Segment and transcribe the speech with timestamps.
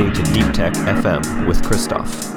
[0.00, 2.29] listening to Deep Tech FM with Christoph.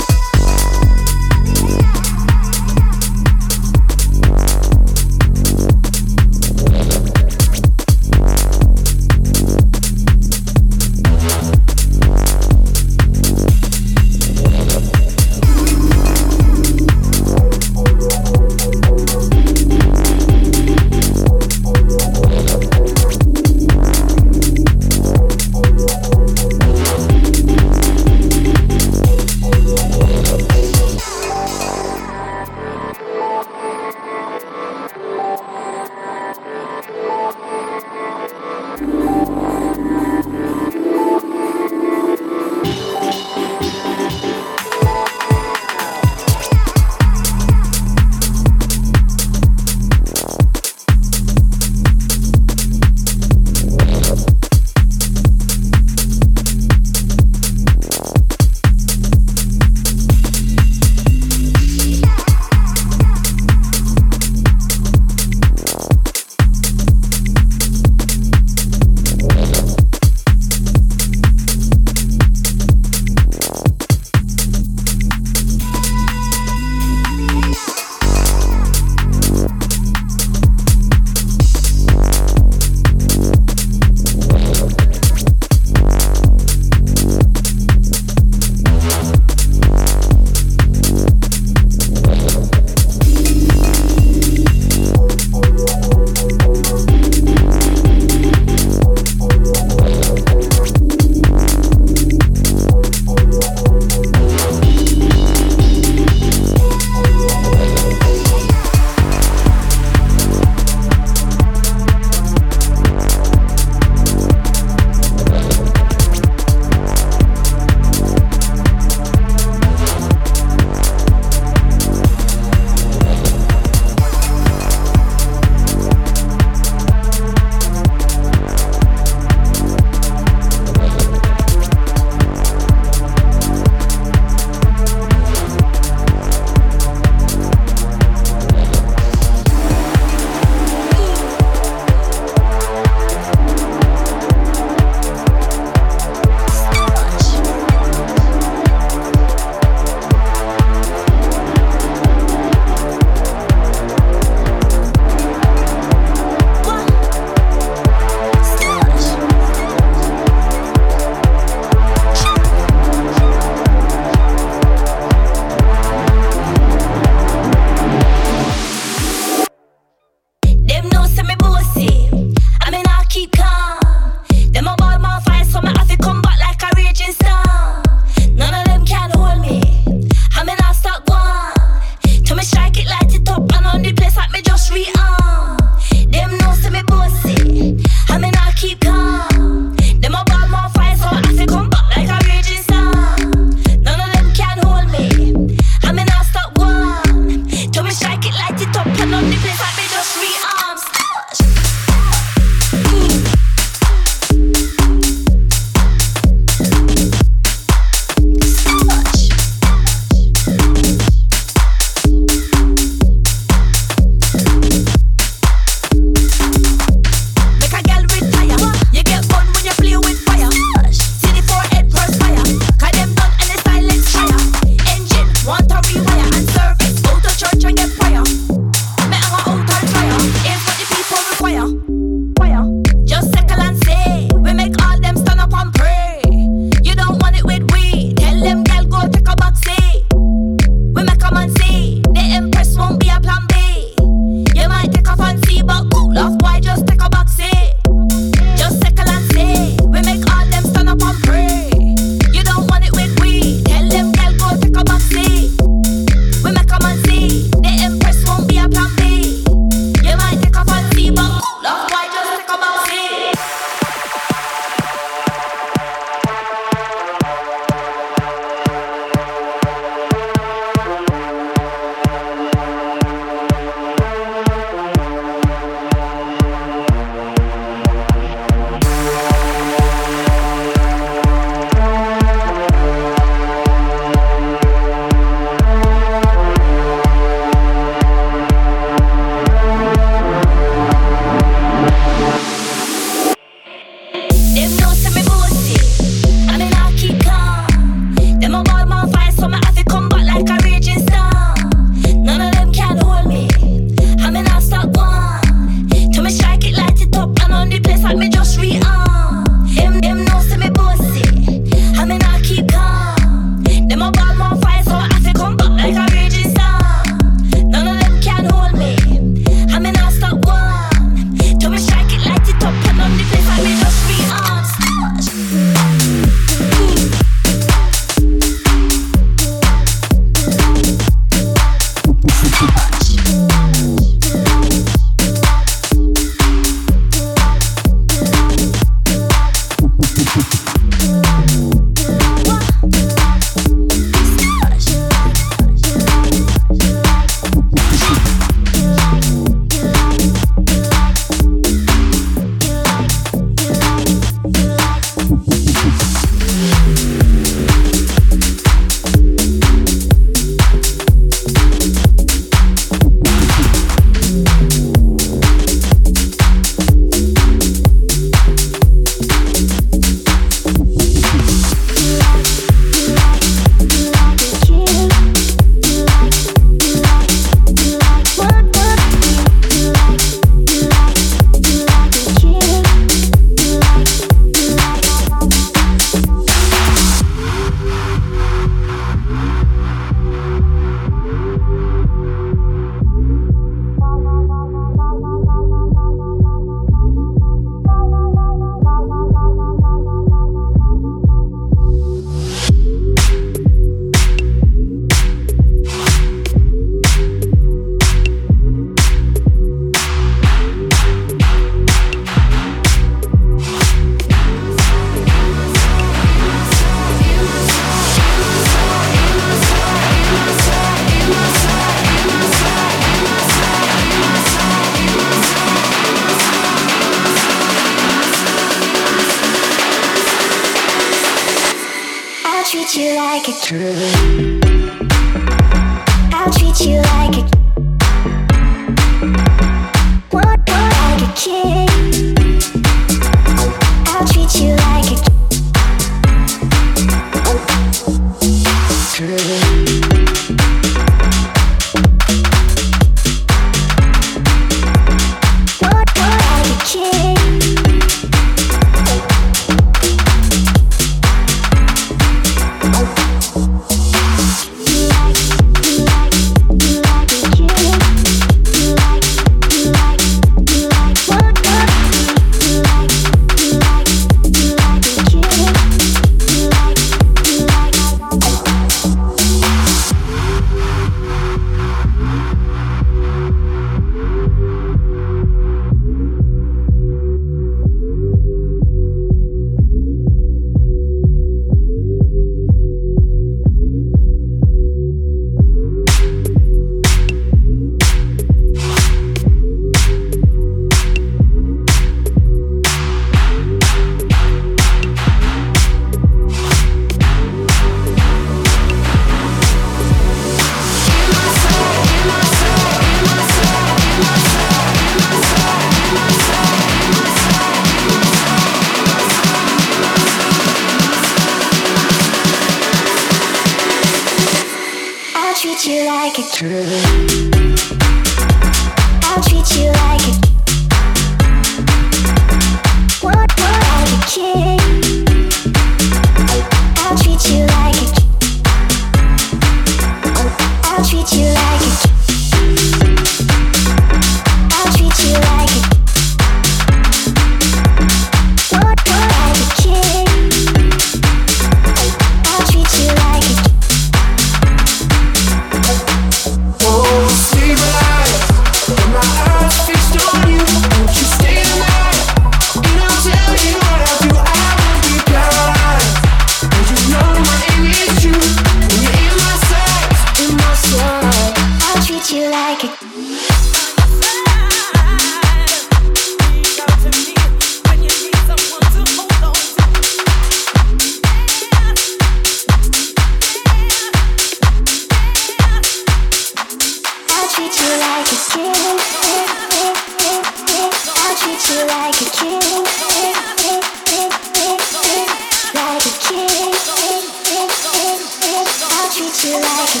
[599.43, 600.00] Yeah.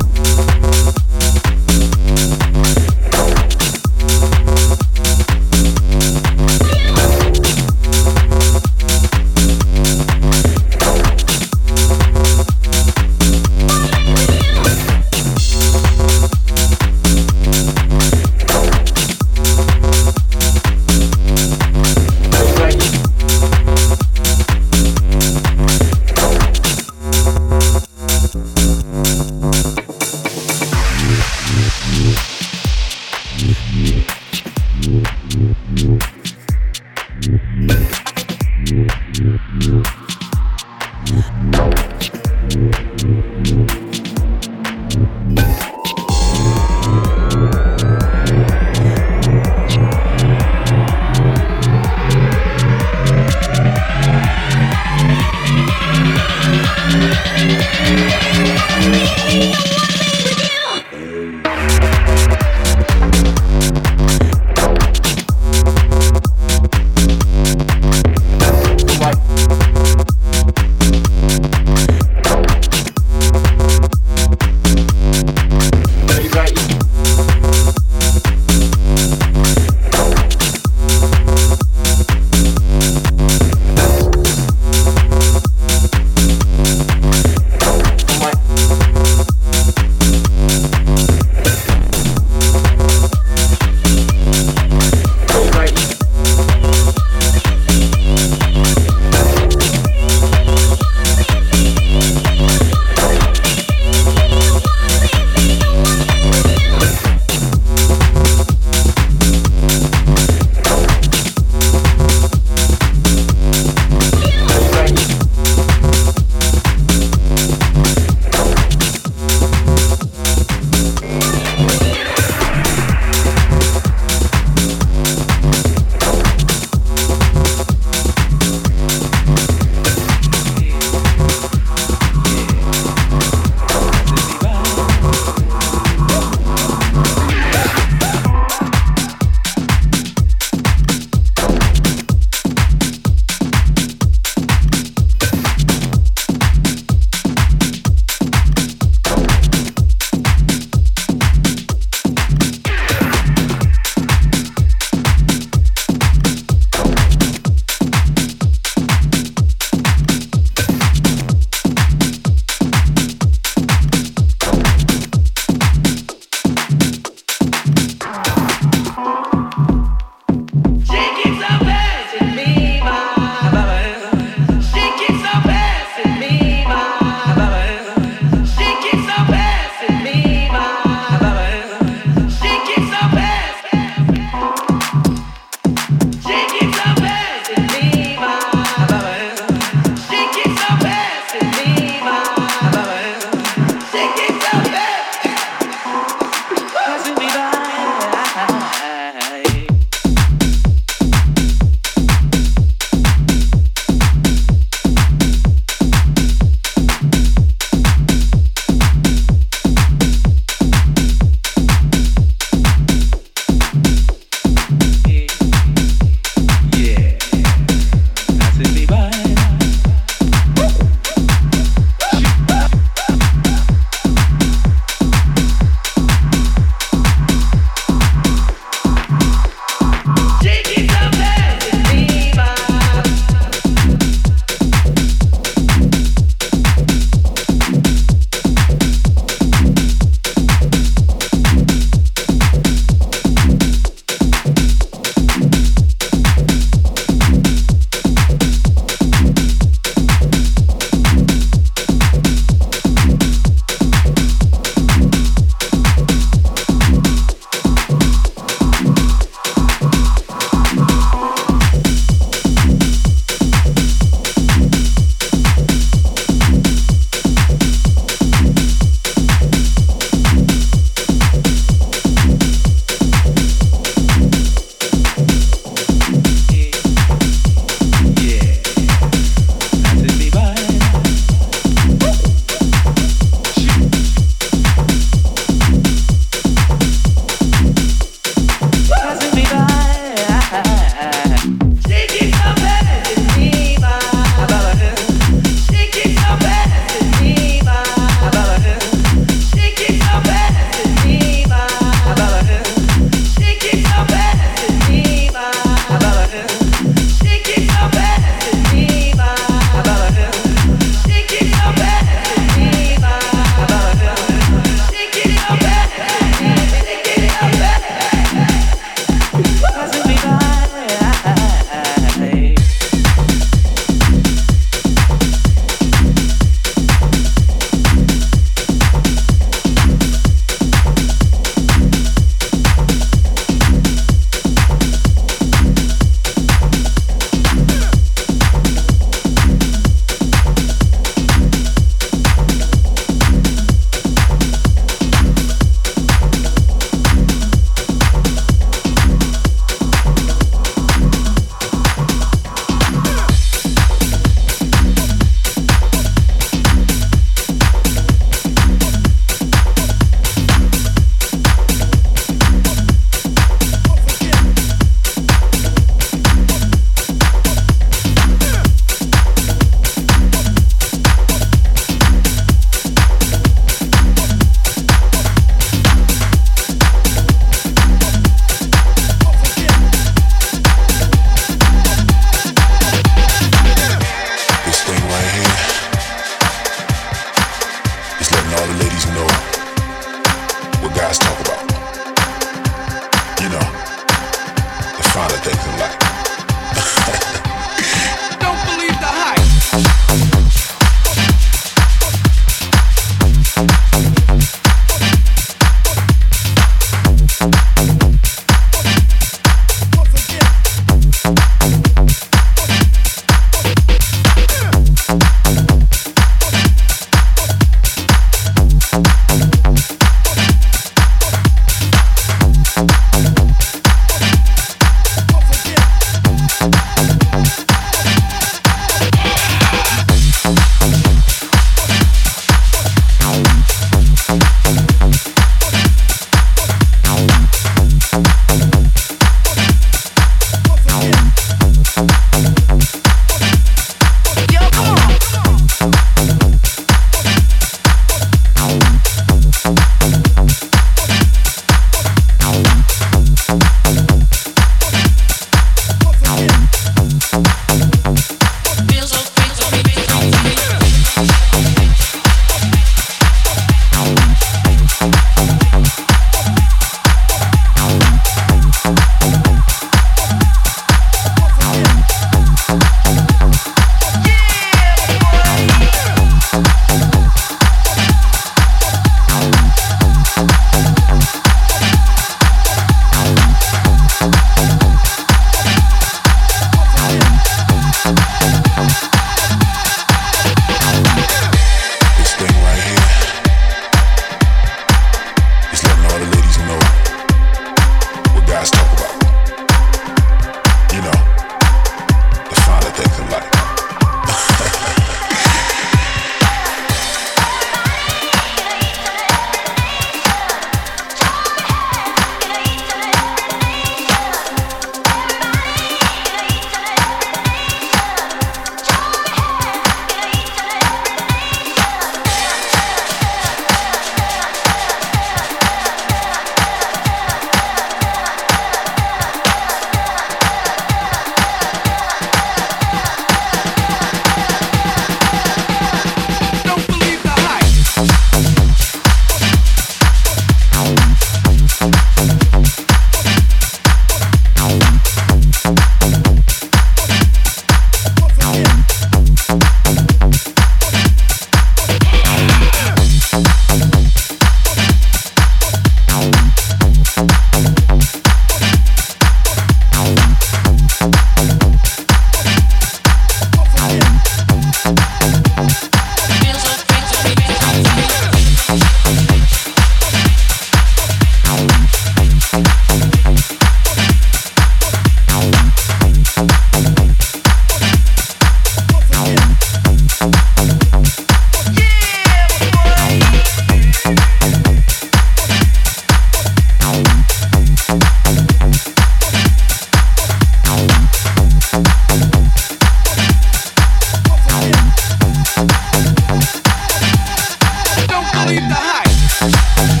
[598.45, 600.00] leave the high.